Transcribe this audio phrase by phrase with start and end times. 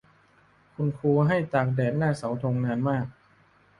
[0.73, 3.05] คุณครูให้ตากแดดหน้าเสาธงนานมาก